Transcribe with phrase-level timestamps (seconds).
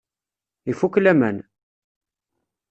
[0.71, 1.37] Ifukk laman!